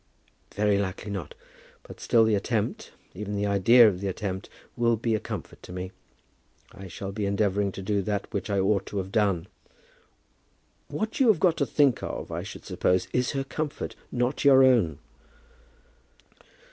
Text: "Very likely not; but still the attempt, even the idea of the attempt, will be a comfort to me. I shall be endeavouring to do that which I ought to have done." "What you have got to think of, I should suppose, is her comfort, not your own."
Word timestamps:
"Very 0.55 0.79
likely 0.79 1.11
not; 1.11 1.35
but 1.83 1.99
still 1.99 2.23
the 2.25 2.33
attempt, 2.33 2.91
even 3.13 3.35
the 3.35 3.45
idea 3.45 3.87
of 3.87 4.01
the 4.01 4.07
attempt, 4.07 4.49
will 4.75 4.95
be 4.97 5.13
a 5.13 5.19
comfort 5.19 5.61
to 5.61 5.71
me. 5.71 5.91
I 6.71 6.87
shall 6.87 7.11
be 7.11 7.27
endeavouring 7.27 7.71
to 7.73 7.83
do 7.83 8.01
that 8.01 8.25
which 8.33 8.49
I 8.49 8.57
ought 8.59 8.87
to 8.87 8.97
have 8.97 9.11
done." 9.11 9.45
"What 10.87 11.19
you 11.19 11.27
have 11.27 11.39
got 11.39 11.55
to 11.57 11.67
think 11.67 12.01
of, 12.01 12.31
I 12.31 12.41
should 12.41 12.65
suppose, 12.65 13.07
is 13.13 13.33
her 13.33 13.43
comfort, 13.43 13.95
not 14.11 14.43
your 14.43 14.63
own." 14.63 14.97